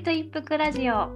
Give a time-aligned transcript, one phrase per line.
[0.00, 1.14] いと一服ラジオ、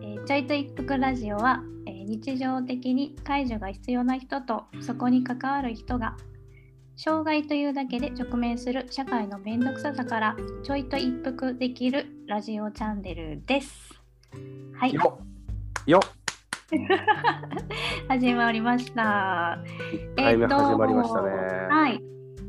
[0.00, 6.16] えーちょいと一服ラジオは、えー日常的に介助が必要な人とそこに関わる人が
[6.96, 14.00] 障害というだけで直面する社会の面倒くささからちょいと一服できるラジオチャンネルです。
[14.78, 15.26] はい、よっ
[15.86, 16.08] よっ
[18.06, 19.58] 始まりました。
[20.14, 21.30] 1回目始まりましたね。
[21.70, 22.00] はい。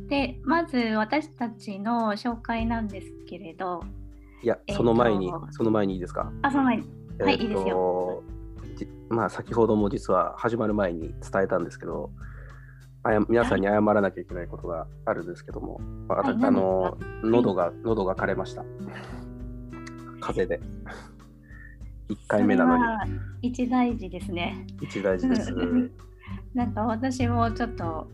[0.07, 3.83] で、まず私たちの紹介なんですけれど、
[4.43, 6.31] いやその前に、その前にいいですか？
[6.41, 6.83] あ、その前に、
[7.19, 8.23] はいいいですよ
[8.75, 12.11] じまあ、先ほども実は始まる前に伝えたんですけど、
[13.03, 18.63] あや皆さんに謝らなきゃいけないことがあるんですけども、まあはいあの喉が、喉が枯れました。
[20.19, 20.59] 風邪で。
[22.09, 22.83] 1回目なのに
[23.41, 24.67] 一大事ですね。
[24.81, 25.53] 一大事です。
[26.53, 28.07] なんか私もちょっと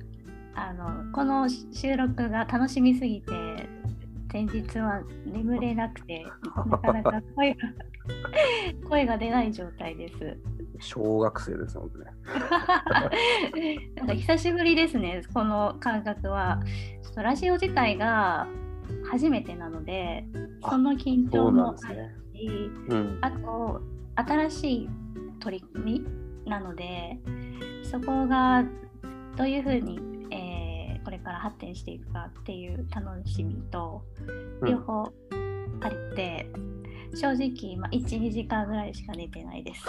[0.55, 3.31] あのこの収録が楽しみすぎて
[4.31, 6.25] 前日は眠れなくて
[6.67, 7.59] なかなか声が
[8.89, 10.37] 声が出ない状態です。
[10.79, 12.05] 小学生です本当ね。
[13.95, 16.61] なんか久しぶりですねこの感覚は。
[17.03, 18.47] ちょっとラジオ自体が
[19.09, 20.25] 初めてなので
[20.61, 22.15] あその緊張もあるなんですね。
[22.33, 23.17] し、うん。
[23.21, 23.81] あと
[24.15, 24.89] 新しい
[25.39, 26.03] 取り組
[26.45, 27.19] みなので
[27.83, 28.63] そこが
[29.35, 29.99] どういうふうに、
[31.31, 34.03] から発展していくかっていう楽しみと
[34.61, 36.45] うん両方あって、
[37.15, 39.83] 正直、まあ、12時間ぐらいしか寝てないです。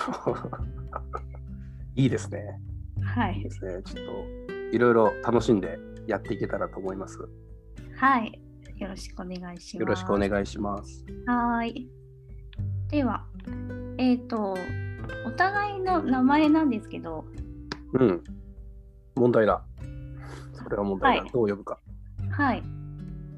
[1.94, 2.60] いいですね。
[3.02, 3.82] はいいいで、すね。
[3.84, 7.18] ちょっといろいろ楽しんでやっていけたらと思います。
[7.96, 8.40] はい、
[8.78, 9.76] よろしくお願いします。
[9.76, 11.04] よろしくお願いします。
[11.26, 11.90] はーい。
[12.88, 13.26] では、
[13.98, 14.56] えっ、と、
[15.26, 17.26] お互いの名前なんですけど、
[17.92, 18.24] うん。
[19.16, 19.62] 問題だ。
[20.72, 21.22] それは問題だ。
[21.22, 21.78] はいどう呼ぶか。
[22.30, 22.62] はい。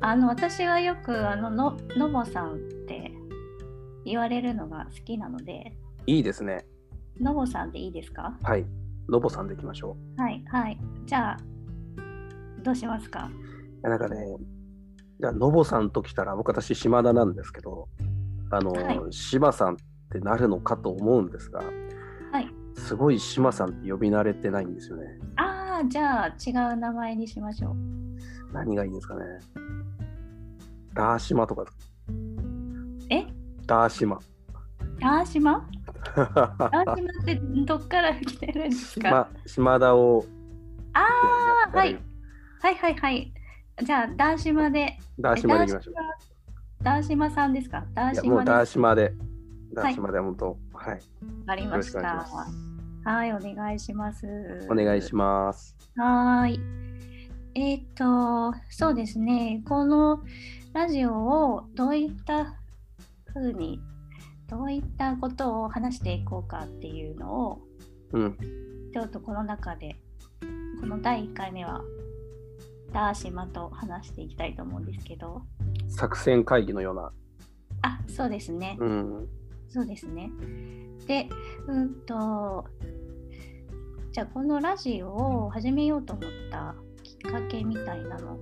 [0.01, 2.57] あの、私はよく、あの、の、のぼさんっ
[2.87, 3.11] て
[4.05, 6.65] 言われるのが好きなので、いいですね。
[7.21, 8.39] のぼさんでいいですか？
[8.45, 8.65] はい。
[9.09, 10.79] のぼさんでいきましょはい、はい。
[11.07, 11.37] じゃあ、
[12.63, 13.29] どうしますか？
[13.83, 14.17] なんかね、
[15.19, 17.89] じゃあ、のぼさんときたら、僕私、島田なんですけど、
[18.53, 19.77] あの、はい島さんっ
[20.13, 21.61] てなるのかと思うんですが、
[22.31, 22.49] はい。
[22.77, 25.05] すごい島さんって呼び慣れてないんですよね。
[25.37, 27.75] ああ、じゃあ、違う名前にしましょう。
[28.53, 29.23] 何がいいんですかね。
[30.95, 31.65] ダーシマとか、
[33.11, 33.27] え？
[33.67, 34.19] ダーシマ。
[35.01, 35.69] ダーシマ？
[36.15, 39.29] ダーシマってどっから来てるんですか？
[39.47, 40.25] 島島田を。
[40.93, 41.05] あ
[41.73, 41.99] あ、はいや。
[42.63, 43.35] はいはいはい。
[43.83, 44.97] じゃあ、ダーシマで。
[45.19, 45.95] ダーシマでいきましょう。
[46.83, 47.85] ダーシマさんですか？
[47.95, 49.13] ダーいやもうダーシマで。
[49.75, 50.95] ダーシマで本当、はい。
[50.95, 51.01] わ
[51.47, 52.25] かりました。
[53.05, 54.27] はい、お願いします。
[54.71, 55.77] お願いします。
[55.97, 56.61] はーい。
[57.55, 59.63] えっ、と、そうですね。
[59.69, 60.23] この
[60.73, 62.57] ラジオをどういった
[63.27, 63.79] ふうに、
[64.49, 67.63] どういったことを話していこうかっていうのを、
[68.13, 68.39] うん。
[68.95, 69.97] ちょっとこの中で、
[70.81, 71.83] この第1回目は、
[72.91, 75.43] ダーシマと話していきたいと思うんですけど、
[75.89, 77.13] 作戦会議のような。
[77.83, 78.79] あ、そうですね。
[78.81, 79.29] うん。
[79.69, 80.31] そうですね。
[81.07, 81.29] で、
[81.67, 82.65] うんと、
[84.13, 88.39] じゃあこのラジオを始めようと思ったきっかけみたいなの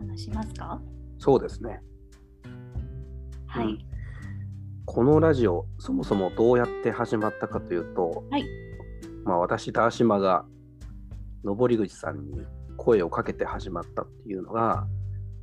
[0.00, 0.80] 話しますか？
[1.18, 1.80] そうですね。
[3.46, 3.66] はい。
[3.66, 3.78] うん
[4.90, 8.44] このラジオ、そもそもどうやって始まったかというと、はい
[9.22, 10.46] まあ私、ダーシマが
[11.44, 12.40] 登口さんに
[12.78, 14.86] 声をかけて始まったっていうのが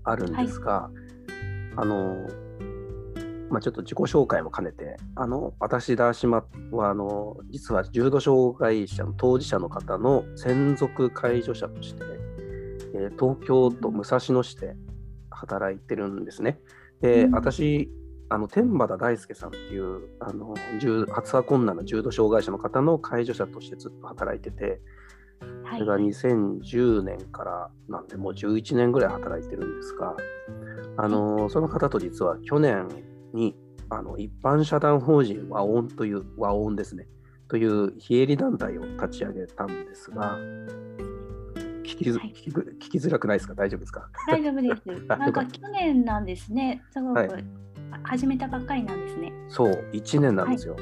[0.04, 0.90] あるんですが、
[1.76, 2.26] あの、
[3.50, 12.02] まあ、ちょっと自己紹介も兼ねて、あの私、ダーシマはあの実は重度障害者の当事者の方の専属介助者として、
[12.96, 14.76] えー東京都武蔵野市で
[15.30, 16.60] 働いてるんですね。
[17.02, 17.32] で、うん。
[17.36, 17.90] 私、
[18.30, 24.82] あの天畠大輔さんっていうあの重発話困難な重度障害者の方の介助者としてずっと働いてて、
[25.64, 25.80] はい。
[25.80, 30.16] それが2010年からなんでもう11年ぐらい働いてるんですが、
[30.98, 32.88] あのその方と実は去年
[33.36, 33.56] に
[33.90, 37.08] あの一般社団法人和音という和音ですね。
[37.48, 40.36] という非営利団体を立ち上げたんですが
[41.84, 42.34] 聞きづはい。
[42.34, 43.54] 聞きづ聞きづらくないですか？
[43.54, 44.10] 大丈夫ですか？
[44.28, 45.06] 大丈夫です。
[45.10, 46.82] あなんか去年なんですね。
[46.92, 47.28] すごく、
[48.04, 49.32] 始めたばっかりなんですね。
[49.48, 50.76] そう1年なんですよ、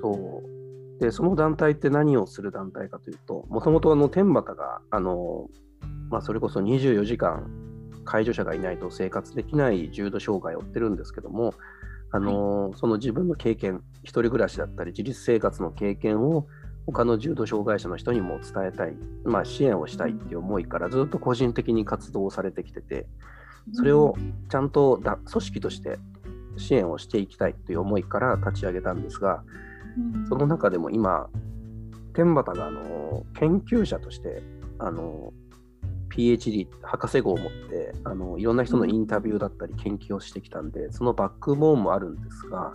[0.00, 1.00] そう。
[1.00, 5.48] でその団体って何をする団体かというともともとあの天畠があの、
[6.10, 7.48] まあ、それこそ24時間
[8.08, 11.54] 介助者がいないと生活できない重度障害を負ってるんですけども
[12.10, 16.46] あの、その自分の経験一人暮らしだったり自立生活の経験を
[16.86, 18.94] 他の重度障害者の人にも伝えたい、
[19.24, 23.06] まあ、支援をしたいっていう思いからずっと個人的に活動をされてきてて
[23.74, 24.16] それを
[24.50, 25.98] ちゃんとだ組織として、
[26.56, 29.42] 支援をしていきたいという思いから立ち上げたんですが、
[29.96, 30.26] うん。
[30.26, 31.28] その中でも今、
[32.14, 34.42] 天畠があの研究者として
[34.78, 35.32] あの
[36.10, 42.72] PhD 博士号を持ってあのいろんな人のインタビューだったり研究をしてきたんで、そのバックボーンもあるんですが、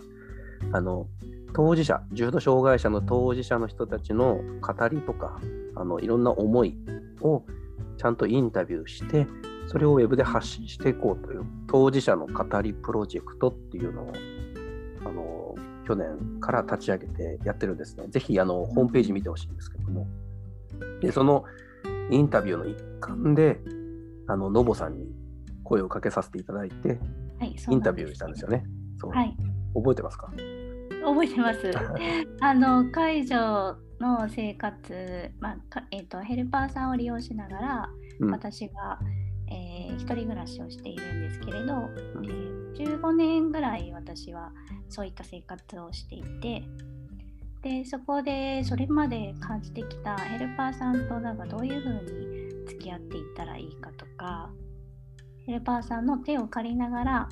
[0.72, 1.06] あの
[1.52, 5.40] 当事者、重度障害者の当事者の人たちの語りとか、
[5.76, 6.76] あのいろんな思い
[7.20, 7.44] を
[7.96, 9.26] ちゃんとインタビューして、
[9.66, 14.12] それをウェブで発信していこうという当事者の語りプロジェクトっていうのを
[15.04, 15.54] あの
[15.86, 18.08] 去年から立ち上げてやってるんですね。
[18.08, 20.06] ぜひあのホームページ見てほしいんですけども。
[21.00, 21.44] で、その
[22.10, 23.60] インタビューの一環で、
[24.26, 25.06] あの、ノボさんに
[25.62, 26.98] 声をかけさせていただいて、
[27.38, 28.64] はい、インタビューしたんですよね。
[28.98, 29.10] そう。
[29.10, 29.36] はい、
[29.74, 30.30] 覚えてますか？
[31.04, 31.70] 覚えてます。
[32.40, 33.34] あの介助
[34.00, 37.88] の生活、まあかえー、とヘルパーさんを利用しながら、
[38.20, 38.30] うん。
[38.30, 38.98] 私が、
[39.50, 44.50] えー一人暮らしをしているんですけれど、えー15年ぐらい私は
[44.88, 46.64] そういった生活をしていて
[47.64, 54.50] でそこでそれまで感じてきたヘルパーさんとなんかどういうふうに付き合っていったらいいかとか
[55.46, 57.28] ヘルパーさんの手を借りながら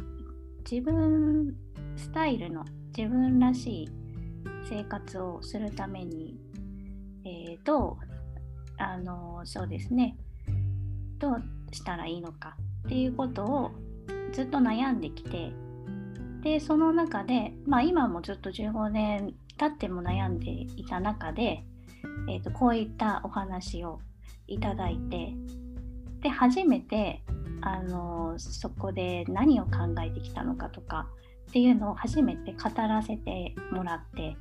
[0.68, 1.54] 自分
[1.96, 2.64] スタイルの
[2.96, 3.88] 自分らしい
[4.66, 6.34] 生活をするために、
[7.26, 8.12] えーどう
[8.78, 10.16] あのそうですね。
[11.18, 12.56] どうしたらいいのか
[12.86, 13.70] っていうことを
[14.32, 15.52] ずっと悩んできて
[16.42, 19.34] でその中で、まあ、今もずっと15年
[19.68, 21.64] 経っても悩んでいた中で、
[22.28, 24.00] えーとこういったお話を
[24.48, 25.34] いただいて
[26.20, 27.22] で初めて
[27.60, 29.70] あのそこで何を考
[30.04, 31.06] えてきたのかとか
[31.48, 34.36] っていうのを初めて語らせてもらって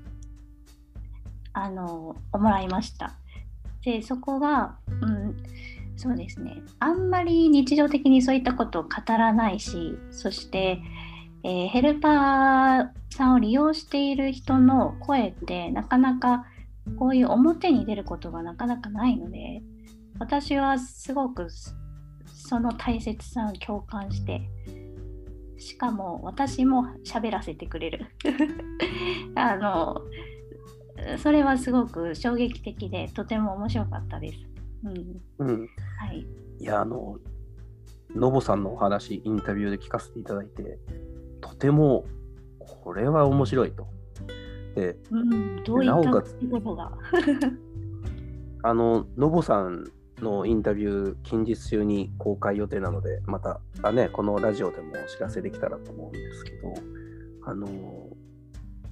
[1.53, 3.13] あのもらいました。
[3.83, 5.35] でそこが、うん、
[5.97, 10.79] そうですねあんまり日常的にそういったことを語らないしそして、
[11.43, 16.47] えーヘルパーさんを利用している人の声ってなかなか
[16.97, 19.61] こういう表に出ることがなかなかないので
[20.17, 21.47] 私はすごく
[22.25, 24.49] その大切さを共感して
[25.59, 28.07] しかも私も喋らせてくれる
[29.35, 30.01] あの
[31.19, 34.39] それはすごく衝撃的でとても面白かったです。
[34.83, 35.69] うんうん。
[35.99, 36.25] はい、
[36.59, 37.17] いや、あの、
[38.15, 40.79] ノボさんのお話、インタビューで聞かせていただいて、
[41.39, 42.05] とても、
[42.75, 43.87] これは面白いと。
[44.75, 46.91] で、うん、どういっころが？
[48.63, 49.91] あの、ノボさん
[50.21, 56.73] のインタビュー、近日中に公開予定なので、また、あね、このラジオでもお知らせできたらと思うんですけど、
[57.43, 57.67] あの、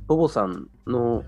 [0.09, 1.23] ノボさんの、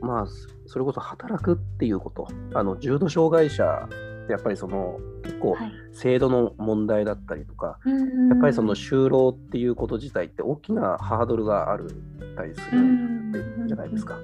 [0.00, 0.26] まあ、
[0.66, 3.88] それこそ働くっていうこと、あの、重度障害者
[4.24, 11.88] ってやっぱりその、結構、はい、制度の問題だったりとか、うんやっぱりその就労っていうこと自体って大きなハードルがある
[12.34, 14.18] たりするじゃないですか。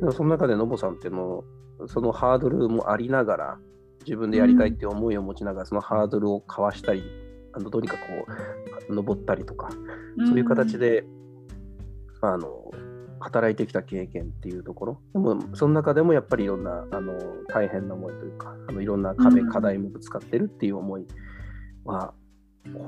[0.00, 1.44] でもその中でノボさんっていうの
[1.86, 3.58] そのハードルもありながら
[4.00, 7.02] 自分でやりたいって思いを持ちながらそのハードルをかわしたり
[7.52, 8.02] あのどうにかこ
[8.88, 9.70] う登ったりとか
[10.18, 11.04] そういう形で、
[12.20, 12.70] あの
[13.26, 15.00] 働いてきた経験っていうところ。
[15.12, 17.12] でもその中でもやっぱりいろんなあの
[17.48, 19.50] 大変な思いというかあのいろんな壁、うん。
[19.50, 21.06] 課題もぶつかってるっていう思い
[21.84, 22.14] は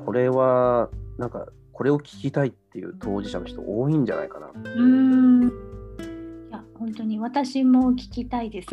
[0.04, 4.50] これはなんかこれを聞きたいっていう当事者の人多いんじゃないかな。
[4.64, 5.48] うん。
[5.48, 8.68] いや本当に私も聞きたいです。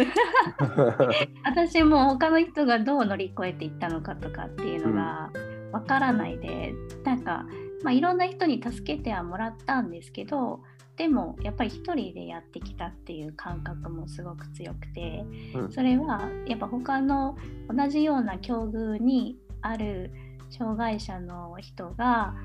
[1.43, 5.31] 私も他の人がどう乗り越えていったのかとかっていうのが
[5.71, 6.73] わからないで、
[7.03, 7.45] なんか、
[7.83, 10.61] まあ、いろんな人に助けてはもらったんですけど
[10.97, 15.71] でもやっぱり一人でやってきたっていう感覚もすごく強くてうん。
[15.71, 17.37] それはやっぱ他の
[17.69, 20.11] 同じような境遇にある
[20.49, 22.35] 障害者の人が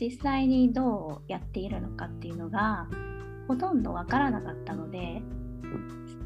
[0.00, 2.86] 実際にどうやっているのかっていうのが
[3.48, 5.22] ほとんどわからなかったので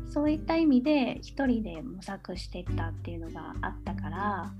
[0.08, 4.52] そういった意味で一人で模索していったっていうのがあったから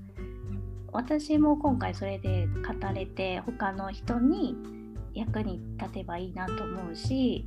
[0.93, 4.55] 私も今回それで語れて他の人に
[5.13, 7.45] 役に立てばいいなと思うし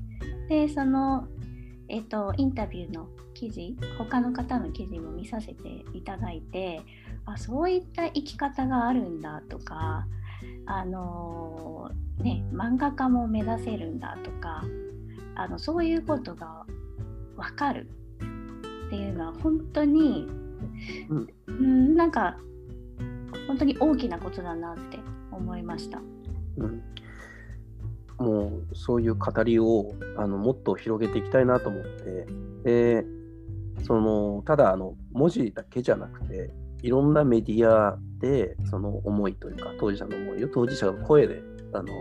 [0.48, 1.26] でその、
[1.88, 6.82] えっとインタビューの記事他の方の記事も見させていただいて
[7.26, 10.06] あそういった生き方があるんだとか
[10.66, 14.62] あのね漫画家も目指せるんだとか
[15.34, 16.64] あのそういうことが
[17.36, 17.88] 分かる
[18.86, 20.26] っていうのは本当に、
[21.08, 22.36] うんうん、なんか
[23.46, 24.98] 本当に大きなことだなって
[25.32, 26.00] 思いました。
[26.58, 26.82] うん
[28.18, 32.26] もうそういう語りをあのもっと広げていきたいなと思って
[32.64, 33.04] で
[33.84, 36.50] そのただあの文字だけじゃなくて
[36.82, 41.42] いろんなメディアでその思いというか当事者の思いを当事者の声で
[41.72, 41.92] あの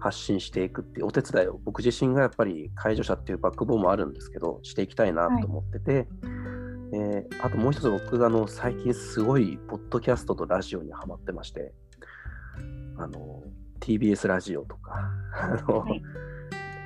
[0.00, 6.06] 発信していくっていうお手伝いを僕自身がやっぱり介助者っていうバックボーンもあるんですけどしていきたいなと思ってて、はい、
[6.92, 11.72] えー、あともう一つ僕があの最近すごいポッドキャストとラジオにはまってまして
[12.96, 13.42] あの
[13.80, 16.02] TBS ラジオとかあの、はい、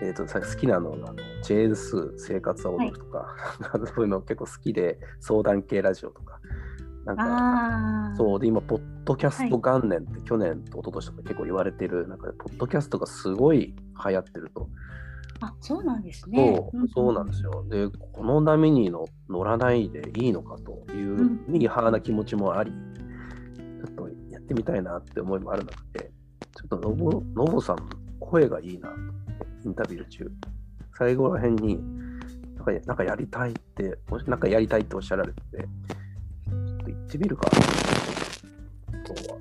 [0.02, 6.40] えーと、好きなのあのジェーンス生活は踊るとか、はい、 そういうの結構好きで相談系ラジオとか
[7.04, 14.68] なんかそうで今ポッドキャスト元年って去年と一昨年とか結構言われてる中でポッドキャストがすごい流行ってると。
[15.40, 16.54] あそうなんですね。
[16.56, 17.64] そう,、そうなんですよ。
[17.68, 26.12] でこの波にの乗らないでいいのかというミーハーな気持ちもあり、ちょっとやってみたいなって思いもある中で
[26.56, 27.76] ちょっとのぼのぼさん
[28.20, 28.94] 声がいいなと
[29.64, 30.30] インタビュー中
[30.96, 31.78] 最後らへんに
[32.56, 35.68] なんかなんかやりたいってなんかやりたいっておっしゃられてて
[36.82, 37.50] と行ってみるか
[39.04, 39.38] とは。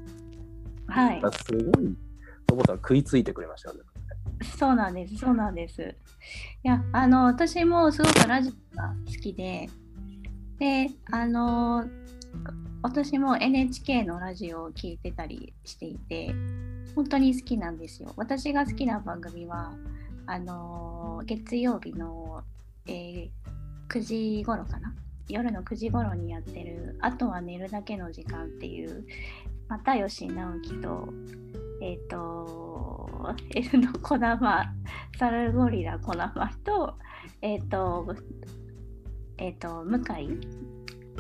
[0.87, 1.21] はい。
[1.45, 1.95] すごい、
[2.45, 3.79] ともさん食いついてくれましたね。
[4.57, 5.81] そうなんです、そうなんです。
[6.63, 9.69] いや、あの、私もすごくラジオが好きで、
[10.59, 11.85] で、あの、
[12.81, 16.33] 私も NHK のラジオを聞いてたりしていて、
[16.95, 18.13] 本当に好きなんですよ。
[18.17, 19.73] 私が好きな番組は、
[20.25, 22.43] あの、月曜日の、
[22.87, 23.29] えー、
[23.89, 24.93] 9時頃かな？
[25.31, 29.05] 夜の9時頃にやってる「あとは寝るだけの時間」っていう
[29.69, 31.07] 又吉直樹と
[31.81, 34.65] えっ、ー、とエルの児玉
[35.17, 36.95] サルゴリラ児玉と
[37.41, 38.15] えっ、ー、と
[39.37, 40.37] えっ、ー、と向井？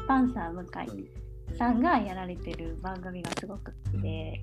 [0.07, 1.20] パンサー向井。
[1.57, 4.41] さんがやられてる番組がすごく好きで、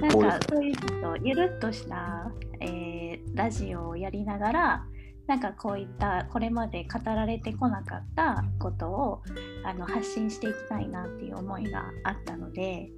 [0.00, 2.30] なんかそういうとゆるっとした、
[2.60, 4.84] えー、ラジオをやりながら
[5.26, 9.22] なんかこういったこれまで語られてこなかったことを
[9.64, 12.90] あの発信していきたいなっていう思いがあったので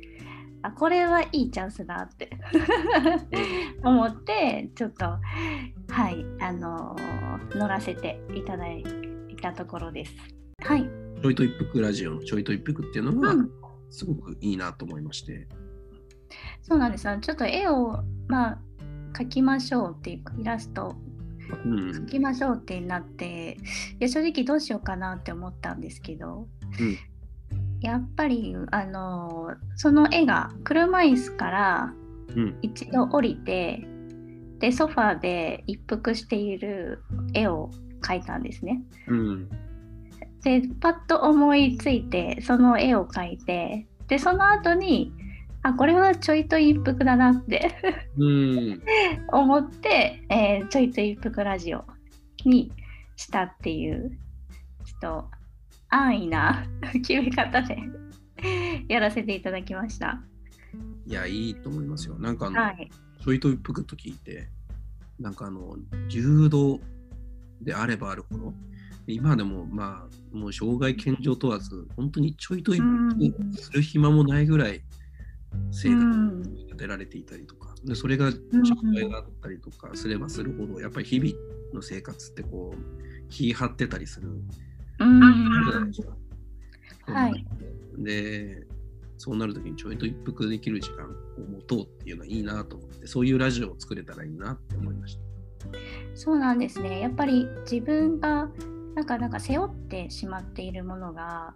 [0.62, 2.30] あこれはいいチャンスだって
[3.84, 5.20] 思ってちょっとは
[6.10, 6.96] いあの
[7.50, 8.82] 乗らせていただい
[9.42, 10.14] たところです。
[10.60, 11.03] はい。
[11.24, 13.34] ちょいと一服ラジオのちょいと一服っていうのが、
[13.88, 15.48] すごくいいなと思いまして。
[16.60, 17.04] そうなんです。
[17.04, 18.58] ちょっと絵をまあ
[19.14, 20.94] 描きましょうっていうイラスト
[21.94, 23.56] 書きましょうってなって、い
[24.00, 26.46] や正直どうしようかなって思ったんですけど、
[26.78, 26.98] うん、
[27.80, 31.94] やっぱりあのその絵が車椅子から
[32.60, 37.02] 一度降りて、うん、でソファーで一服している
[37.32, 37.70] 絵を
[38.02, 38.82] 描いたんですね。
[39.08, 39.48] うん、
[40.44, 45.12] でパッと思いついてその絵を描いてでその後に
[45.62, 47.74] あこれはちょいと一服だなって
[49.32, 51.84] 思って、えー、ちょいと一服ラジオ
[52.44, 52.70] に
[53.16, 54.18] したっていう
[54.84, 55.30] ちょっと
[55.88, 57.78] 安易な 決め方で
[58.88, 60.22] やらせていただきました。
[61.06, 62.18] いや、いいと思いますよ。
[62.18, 62.90] なんかあの、はい、
[63.22, 64.48] ちょいと一服と聞いて、
[65.18, 65.76] なんかあの、
[66.08, 66.80] 柔道
[67.60, 68.54] であればあるほど、
[69.06, 74.82] 今でもまあ、もう障害健常問わず、本当にちょいと一服する暇もないぐらい、
[75.70, 76.04] 生活
[76.48, 81.32] に立てられていたりとか、でそれが障害があったりとかすればするほど、やっぱり日々
[81.74, 84.28] の生活ってこう気張ってたりする。
[84.98, 86.16] じゃないですか。
[87.12, 87.46] はい、
[87.98, 88.66] で
[89.18, 91.08] そうなるときにちょいと一服できる時間を
[91.50, 95.22] 持とうっていうのはいいなと思ってそういうラジオを作れたらいいなって思いました。
[96.14, 97.00] そうなんですね。
[97.00, 98.48] やっぱり自分が
[98.94, 101.54] なんかなんか背負ってしまっているものが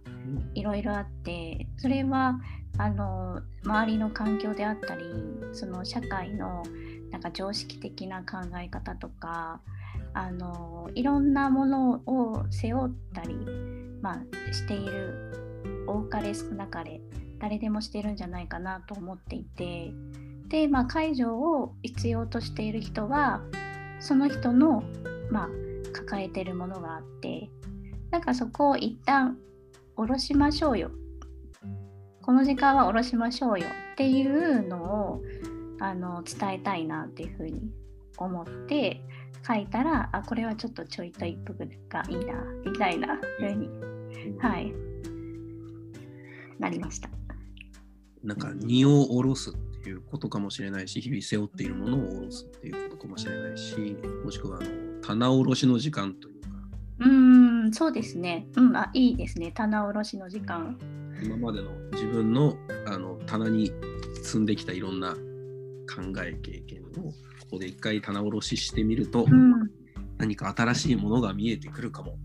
[0.55, 2.41] いろいろあってそれは
[2.79, 5.05] あの周りの環境であったり
[5.53, 6.63] その社会の
[7.11, 9.61] なんか常識的な考え方とか
[10.15, 13.35] あのいろんなものを背負ったり、
[14.03, 17.01] まあ、している多かれ少なかれ
[17.39, 19.93] 誰でもしてるんじゃないかなと思っていて
[20.49, 23.43] で、まあ、介助を必要としている人は
[24.01, 24.83] その人の、
[25.31, 25.49] まあ、
[25.93, 27.18] 抱えてるものがあって
[28.11, 29.37] なんかそこを一旦
[29.97, 30.91] 下ろしましょうよ。
[32.23, 35.23] この時間は下ろしましょうよっていうのを
[35.81, 37.71] あの伝えたいなっていうふうに
[38.19, 39.01] 思って
[39.47, 41.57] 書いたらあこれはちょっとちょいと一服
[41.89, 42.35] がいいな
[42.65, 43.69] みたいなふうに、
[44.39, 44.73] はい。
[46.59, 47.09] なりました。
[48.23, 54.69] なんか荷を下ろすっていうことかもしれないし日々背負っているものを下ろすっていうことかもしれないしもしくはあの
[55.03, 56.38] 棚卸しの時間という
[57.01, 60.79] うんそうですねうんあいいですね棚卸しの時間
[61.23, 63.73] 今までの自分のあの棚に
[64.23, 67.13] 積んできたいろんな考え経験をこ
[67.53, 69.71] こで一回棚卸ししてみると、うん、
[70.19, 72.17] 何か新しいものが見えてくるかも。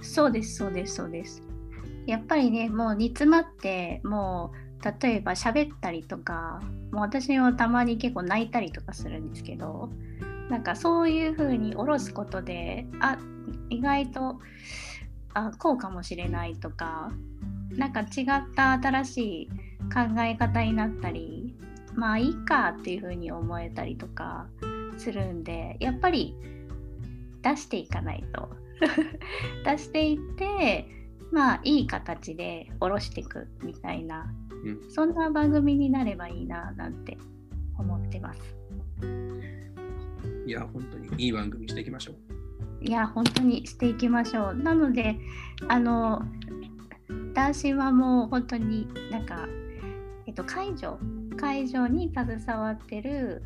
[0.00, 1.42] そうですそうですそうです。
[2.06, 6.60] やっぱりねもう煮詰まってもう例えば喋ったりとか
[6.92, 9.90] もう私はたまに結構泣いたりとかするんですけど
[10.50, 13.18] なんかそういう風に下ろすことであ
[13.70, 14.38] 意外と
[15.32, 17.12] あこうかもしれないとか
[17.70, 19.48] なんか違った新しい
[19.92, 21.56] 考え方になったり
[21.94, 24.46] まあいいかっていう風に思えたりとか
[24.96, 26.36] するんでやっぱり
[27.42, 28.48] 出していかないと
[29.64, 30.86] 出していって
[31.32, 34.32] まあいい形で下ろしていくみたいな、
[34.64, 37.18] うん、そんな番組になればいいななんて
[37.76, 38.56] 思ってます。
[40.46, 42.84] いや本当にいい番組していきましょう。
[42.84, 44.54] いや本当にしていきましょう。
[44.54, 45.16] なので
[45.68, 46.22] あの
[47.32, 49.48] 男子はもう本当になんか、
[50.26, 50.98] えっと、会場
[51.36, 53.42] 会場に携わってる、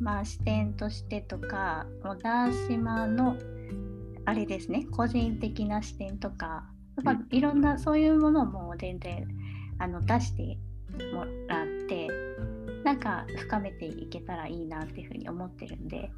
[0.00, 3.36] まあ、視点としてとかもうダーシマの
[4.24, 6.64] あれですね個人的な視点とか
[7.04, 9.28] やっぱいろんなそういうものも全然
[9.78, 10.58] あの出して
[11.12, 11.73] もらって
[12.84, 16.10] なんか深めていけたらいいなっていうふうに思ってるんで、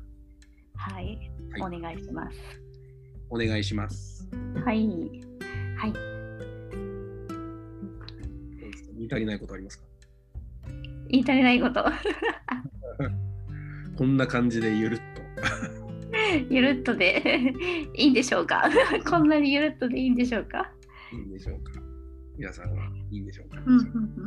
[0.75, 1.19] はい、
[1.61, 2.37] はい、お願いします。
[3.31, 4.29] お願いします。
[4.65, 4.87] はい。
[5.77, 5.93] はい。
[8.97, 9.85] 言い足りないことありますか？
[11.09, 11.85] 言い足りないこと。
[13.97, 15.05] こんな感じでゆるっと。
[16.51, 17.55] ゆるっとで
[17.95, 18.69] いいんでしょうか？
[19.09, 20.73] こんなにゆるっとでいいんでしょうか？
[21.13, 21.73] いいんでしょうか
[22.37, 23.57] 皆さんはいいんでしょうか、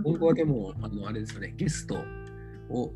[0.03, 2.03] 今後はでも、あのあれですよね、ゲスト
[2.69, 2.91] を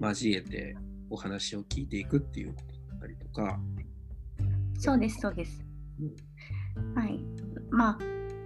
[0.00, 0.76] 交えて
[1.10, 3.58] お話を聞いていくっていうことだったりとか。
[4.78, 5.64] そうです、そうです。
[6.00, 7.20] うん、はい。
[7.70, 7.98] まあ、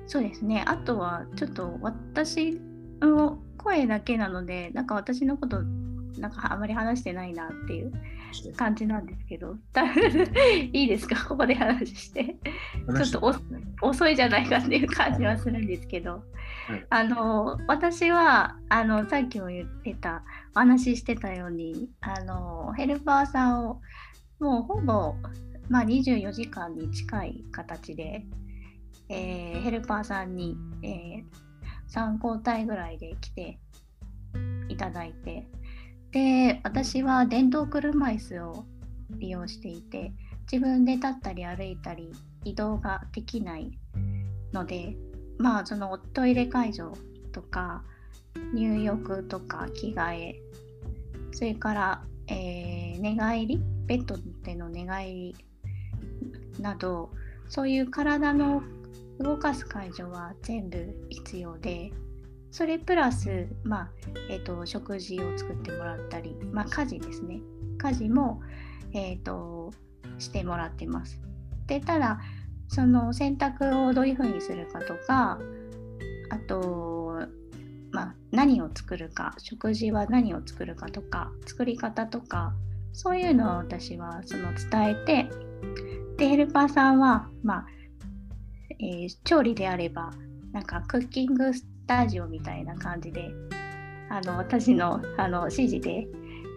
[0.06, 0.64] そうですね。
[0.66, 2.60] あとは、ちょっと私
[3.00, 5.62] の声だけなので、なんか私のこと
[6.18, 7.92] なんかあまり話してないなっていう
[8.56, 9.56] 感じなんですけど、
[10.72, 12.24] いいですか、ここで話して。
[12.24, 13.34] ちょっと
[13.82, 16.12] 遅いじゃないかっていう感じはするんですけど、
[16.68, 20.22] はい、あの私はあのさっきも言ってた、
[20.56, 23.80] お話ししてたように、あのヘルパーさんを
[24.40, 25.14] もうほぼ、
[25.68, 28.24] まあ、24時間に近い形で、
[29.10, 31.24] えー、ヘルパーさんに、えー、
[31.92, 33.58] 3交代ぐらいで来て
[34.70, 35.46] いただいて、
[36.12, 38.64] で私は電動車椅子を
[39.10, 40.14] 利用していて
[40.50, 42.10] 自分で立ったり歩いたり
[42.44, 43.78] 移動ができない
[44.54, 44.96] ので
[45.36, 46.88] まあそのトイレ介助
[47.32, 47.84] とか
[48.54, 50.40] 入浴とか着替え。
[51.32, 53.60] それから、えー、寝返り？
[53.86, 55.36] ベッドでの寝返り
[56.60, 57.10] など
[57.48, 58.62] そういう体の
[59.20, 61.92] 動かす介助は全部必要で
[62.50, 63.90] それプラス、まあ
[64.30, 67.40] えーと、食事を作ってもらったり、まあ、家事ですね。
[67.78, 68.40] 家事も、
[68.94, 69.72] えーと、
[70.18, 71.20] してもらってます。
[71.66, 72.18] でただ
[72.68, 75.38] その選択をどういうふうにするかとか
[76.30, 76.95] あと、
[77.92, 82.52] まあ、何を作るか食事は何を作るかとか作り方とか
[82.92, 85.30] そういうのを私はその伝えて
[86.16, 87.66] でヘルパーさんは、まあ
[88.80, 90.10] えー、調理であれば
[90.52, 93.30] なんかクッキングスタジオみたいな感じで
[94.08, 96.06] あの私のあの指示で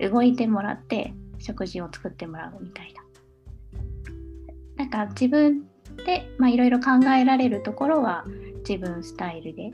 [0.09, 3.03] 動いてもらって食事を作ってもらうみたいな。
[4.77, 5.65] なんか自分
[6.05, 8.23] でいろいろ考えられるところは
[8.67, 9.71] 自分スタイルで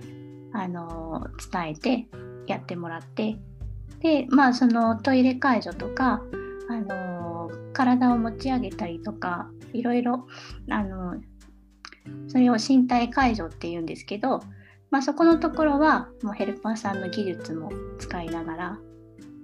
[0.55, 2.07] あの伝えて
[2.47, 3.37] やってもらって
[4.01, 6.21] でまあそのトイレ介助とか
[6.69, 10.27] あの体を持ち上げたりとかいろいろ
[10.69, 11.15] あの
[12.27, 14.41] それを身体介助っていうんですけど
[14.95, 18.79] まあ、そこのところはもうヘルパーさんの技術も使いながら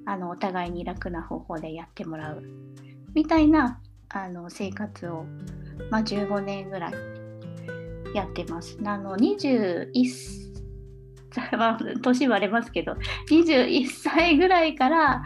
[0.06, 2.43] あのお互いに楽な方法でやってもらう
[3.13, 5.26] みたいなあの生活を、
[5.89, 6.93] まあ、15年ぐらい
[8.15, 8.78] やってます。
[8.86, 9.91] あの21
[11.58, 12.96] まあ、年割れますけど
[13.30, 15.24] 21歳ぐらいから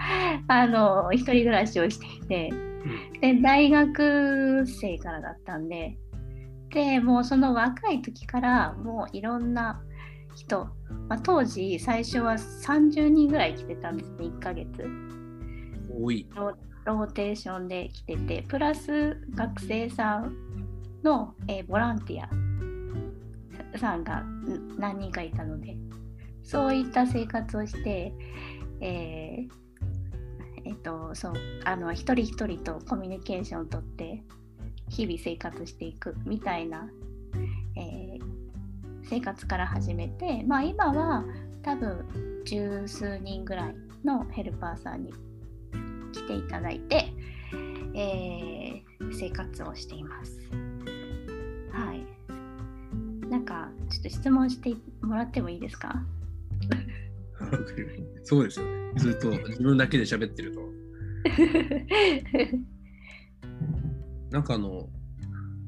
[0.47, 2.53] あの一人暮らしをしていて
[3.21, 5.97] で大学生からだったんで
[6.69, 9.81] でもうその若い時からもういろんな
[10.35, 10.65] 人、
[11.07, 14.85] まあ、当時最初は30人ぐらい来てたんですね1ヶ月。
[15.89, 16.27] 多い。
[16.35, 20.35] ローテーションで来ててプラス学生さん
[21.03, 24.23] の、えー、ボランティアさんが
[24.77, 25.75] 何人かいたので
[26.45, 28.13] そういった生活をして、
[28.79, 29.65] えー
[30.65, 31.33] えっと、そう
[31.65, 34.23] あの一人一人とコミュニケーションをとって
[34.89, 36.87] 日々生活していくみたいな、
[37.75, 38.21] えー、
[39.09, 41.25] 生活から始めて、まあ、今は
[41.63, 42.05] 多分
[42.45, 45.13] 十数人ぐらいのヘルパーさんに
[46.13, 47.11] 来ていただいて、
[47.95, 50.39] えー、生活をしています。
[51.71, 52.05] はい。
[53.27, 56.03] なんかちょっと質問してもらってもいいですか？
[58.23, 58.91] そうですよね。
[58.97, 60.61] ずっと自分だけで喋ってると。
[64.31, 64.89] なんかあの、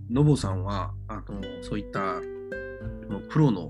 [0.09, 2.19] のぼさんは、あの、そういった
[3.29, 3.69] プロの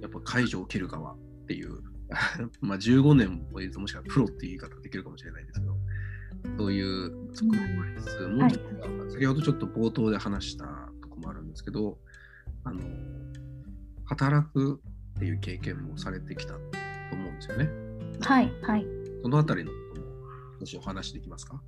[0.00, 1.82] やっぱ解除を受ける側っていう、
[2.60, 5.76] まあ15年もいるともしかしたらプロっていう言い方できるかもしれないですけど、
[6.58, 8.70] そういう側面もありつつ、もうちょっと、
[9.10, 10.64] 先ほどちょっと冒頭で話した
[11.02, 11.98] とこもあるんですけど、
[12.64, 12.80] あの、
[14.04, 14.80] 働く
[15.16, 16.70] っていう経験もされてきたと思うん
[17.38, 17.68] ですよね。
[18.20, 18.86] はい、はい。
[19.22, 20.06] そのあたりのことも
[20.60, 21.60] 少しお話できますか？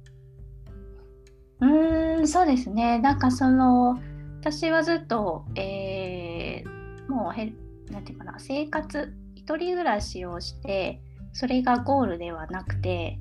[1.60, 2.98] うん、そうですね。
[2.98, 4.00] なんかその、
[4.40, 7.52] 私はずっと、えー、もうへ、
[7.90, 11.02] なんていうかな、生活、一人暮らしをして、
[11.32, 13.18] それがゴールではなくて、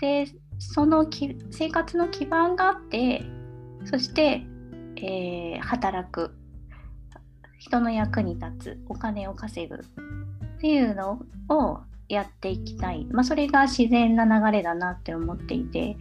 [0.00, 0.26] で、
[0.58, 3.24] そのき生活の基盤があって、
[3.84, 4.46] そして、
[4.96, 6.34] えー、働く、
[7.58, 9.80] 人の役に立つ、お金を稼ぐ
[10.64, 13.04] っていうのをやっていきたい。
[13.10, 15.98] まあ、それが自然な流れだなって思っていて、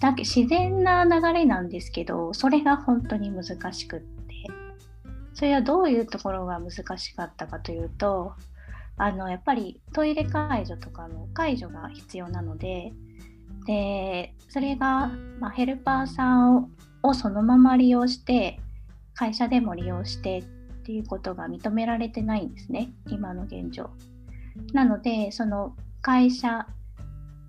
[0.00, 4.34] だけ自然な流れなんですけどそれが本当に難しくって。
[5.34, 8.34] それはどういうところが難しかったかというと
[8.96, 12.92] あのやっぱりトイレ介助とかの介助が必要なので。
[13.64, 16.72] でそれが、まあ、ヘルパーさん
[17.04, 18.58] をそのまま利用して
[19.14, 20.44] 会社でも利用してっ
[20.82, 23.90] ていうことが認められてないんですね今の現状。
[24.72, 26.66] なのでその会社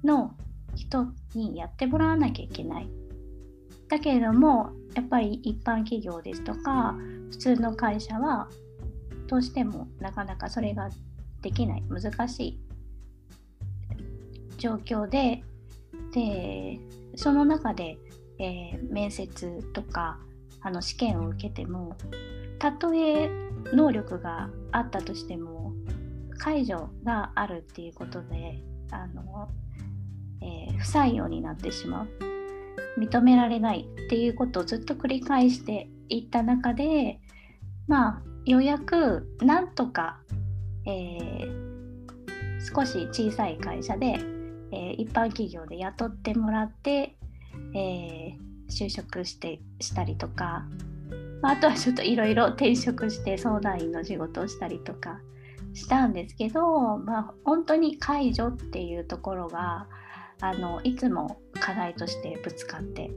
[0.03, 0.35] の
[0.75, 2.89] 人にやってもらわなきゃいけない。
[3.89, 6.95] だけれどもやっぱり一般企業ですとか
[7.29, 8.47] 普通の会社は
[9.27, 10.89] どうしてもなかなかそれが
[11.41, 12.59] できない難しい
[14.57, 15.43] 状況で
[16.11, 16.79] で
[17.15, 17.97] その中で、
[18.39, 20.17] えー、面接とか
[20.61, 21.95] あの試験を受けても
[22.63, 23.29] たとえ
[23.73, 25.73] 能力があったとしても
[26.37, 29.49] 解除があるっていうことであの
[30.41, 32.07] えー、不採用になってしまう。
[32.97, 37.19] 認められないっていうことをずっと繰り返していった中で
[37.87, 40.19] まあようやくなんとか、
[40.85, 44.19] えー、少し小さい会社で、
[44.71, 47.17] えー、一般企業で雇ってもらって、
[47.73, 48.37] え
[48.69, 50.65] 就職してしたりとか
[51.45, 55.19] あとはちょっといろいろ転職して相談員の仕事をしたりとか
[55.73, 59.87] したんですけど、まあ、本当に解除っていうところが
[60.39, 63.11] あのいつも課題としてぶつかって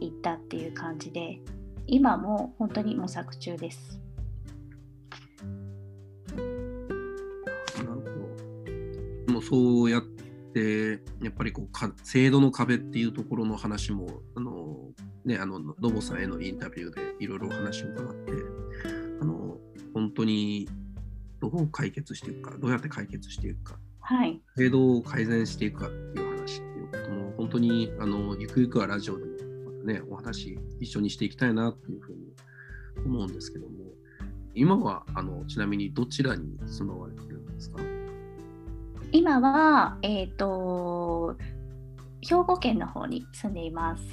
[0.00, 1.40] いったっていう感じで
[1.86, 3.98] 今も本当に模索中です。
[6.34, 7.94] なるほ
[9.26, 9.32] ど。
[9.32, 10.02] もうそうやっ
[11.22, 14.90] やっぱりこうか制度の壁っていうところの話もあの
[15.24, 18.32] ねあのノボさんへのインタビューでいろいろお話を伺って
[19.20, 19.58] あの
[19.94, 20.68] 本当に
[21.40, 26.32] どう解決していくかどうやって解決していくか、はい、制度を改善していくかっていう
[27.36, 29.30] 本当にあのゆくゆくはラジオでも
[29.72, 32.18] またねお話一緒にしていきたいなというふうに
[33.04, 33.72] 思うんですけども
[34.54, 37.80] 今はあのちなみにどちらに住まわれてるんですか？
[39.12, 41.36] 今は、えっ、ー、と
[42.20, 44.04] 兵庫県の方に住んでいます。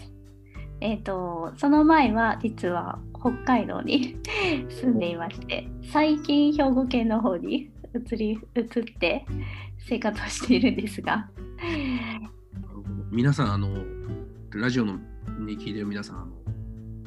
[0.81, 4.17] えっ、ー、とその前は実は北海道に
[4.69, 8.67] 住んでいまして最近兵庫県の方に移り移っ
[8.99, 9.25] て
[9.79, 11.29] 生活をしているんですが
[13.12, 13.83] 皆さん、あの、
[14.53, 14.99] ラジオの
[15.39, 16.31] に聞いてる皆さん、あの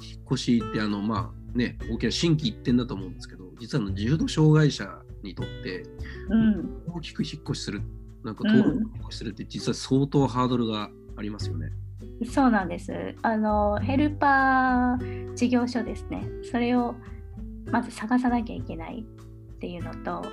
[0.00, 5.84] 引っ越しってあの、まあね、大きな新規一点だと思うんですけど、実はあの重度障害者にとって、
[6.28, 7.82] うん、大きく引っ越しする、
[8.24, 11.70] なんか登録引っ越しするって、実は相当ハードルがありますよね。
[12.30, 12.92] そうなんです。
[13.22, 16.22] あのヘルパー事業所ですね。
[16.50, 16.94] それを
[17.70, 20.28] まず探さなきゃいけないっていうのと、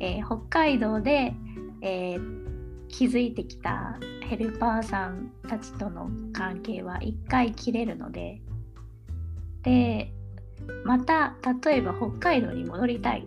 [0.00, 1.34] えー、北海道で、
[1.82, 8.40] えー、築いてきたヘルパーさんたちとの関係は一回切れるので
[9.62, 10.12] で
[10.84, 13.26] また例えば北海道に戻りたい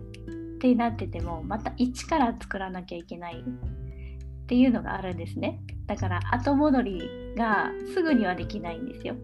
[0.64, 5.60] ってなっててもまた一から作らなきゃいけないっていうのがあるんですね。
[5.86, 9.14] だから後戻りがすぐにはできないんですよ。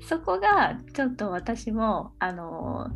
[0.00, 2.88] そこがちょっと私もあの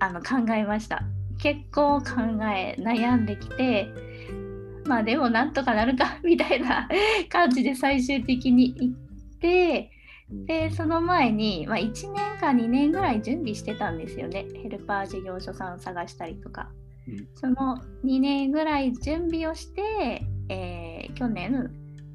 [0.00, 1.04] あの考えました。
[1.38, 2.04] 結構考
[2.52, 3.88] え悩んできて
[4.84, 6.88] まあでもなんとかなるかみたいな
[7.28, 9.90] 感じで最終的に行って
[10.46, 14.46] でその前に、まあ、1年か2年ぐらい準備してたんですよね。
[14.62, 16.70] ヘルパー事業所さん探したりとか、
[17.06, 21.70] うん、その2年ぐらい準備をして、えー、去年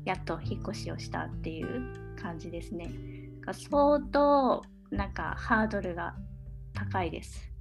[0.05, 2.89] やっと引っ越しをしたっていう感じですね。
[3.53, 6.15] 相当なんかハードルが
[6.73, 7.51] 高いです。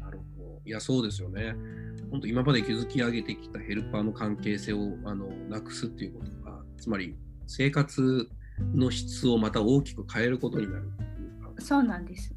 [0.00, 0.60] なるほど。
[0.64, 1.54] いや、そうですよね。
[2.10, 8.28] 本当、今まで築き上げてきたヘルパーの関係性をあのなくすっていうことが、つまり生活
[8.74, 10.90] の質をまた大きく変えることになる
[11.58, 12.34] そうなんです。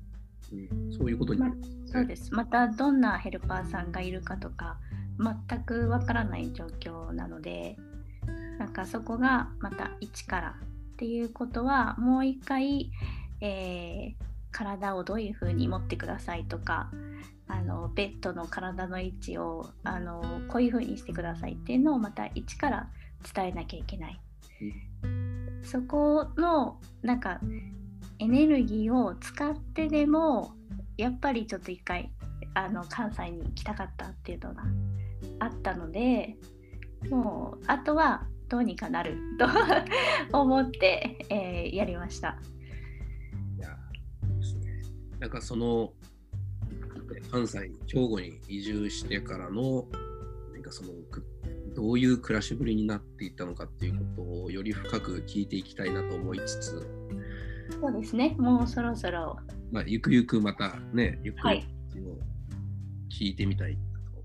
[0.54, 2.34] うん、そういうことになります、ねま、そうです。
[2.34, 4.78] またどんなヘルパーさんがいるかとか、
[5.20, 7.78] 全くわからない状況なので、
[8.60, 10.56] なんかそこがまた一から
[10.94, 12.92] っていうことは、もう一回、
[13.42, 16.92] えー、体をどういうふうに持ってくださいとか、
[17.48, 22.90] あのベッドの体の位置をあのこういうふうにしてくださいっていうのをまた一から
[23.34, 24.20] 伝えなきゃいけない。
[25.64, 27.40] そこのなんか
[28.20, 30.54] エネルギーを使ってでも
[30.98, 32.12] やっぱりちょっと一回
[32.54, 34.64] あの関西に行きたかったっていうのが
[35.40, 36.38] あったので
[37.10, 39.48] もうあとはどうにかなると
[40.38, 42.40] 思って、えー、やりました。
[43.58, 43.78] いや
[44.38, 44.82] ですね、
[45.20, 45.94] なんかその
[47.32, 49.88] 関西兵庫に移住してからの
[50.54, 50.94] なんかその
[51.76, 57.06] どういう暮らしぶりになっていったのかっていうことをより深く聞いていきたいなと思いつつ
[57.82, 59.38] そうですねもうそろそろ、
[59.72, 61.66] まあ、ゆくゆくまたねゆっくり
[63.12, 63.78] 聞いてみたい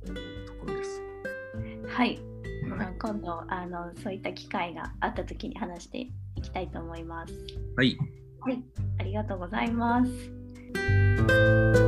[0.05, 1.01] と思うところです。
[1.87, 2.19] はい、
[2.77, 5.99] はい、今度あのそういった機会があった時に話して
[6.37, 7.35] いきたいと思います。
[7.77, 7.97] はい、
[8.41, 8.63] はい、
[8.99, 11.80] ありがとうございます。